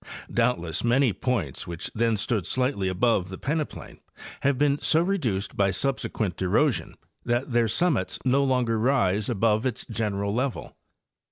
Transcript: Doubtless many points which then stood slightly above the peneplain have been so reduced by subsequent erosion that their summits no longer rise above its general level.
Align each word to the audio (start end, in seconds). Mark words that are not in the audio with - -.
Doubtless 0.33 0.83
many 0.83 1.13
points 1.13 1.67
which 1.67 1.91
then 1.93 2.17
stood 2.17 2.47
slightly 2.47 2.87
above 2.87 3.29
the 3.29 3.37
peneplain 3.37 3.99
have 4.39 4.57
been 4.57 4.81
so 4.81 4.99
reduced 4.99 5.55
by 5.55 5.69
subsequent 5.69 6.41
erosion 6.41 6.95
that 7.23 7.51
their 7.51 7.67
summits 7.67 8.17
no 8.25 8.43
longer 8.43 8.79
rise 8.79 9.29
above 9.29 9.63
its 9.63 9.85
general 9.85 10.33
level. 10.33 10.75